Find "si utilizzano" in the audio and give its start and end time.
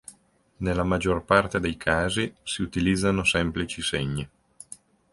2.41-3.23